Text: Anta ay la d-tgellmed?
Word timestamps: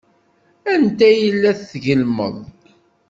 Anta 0.73 1.05
ay 1.09 1.21
la 1.33 1.51
d-tgellmed? 1.57 2.35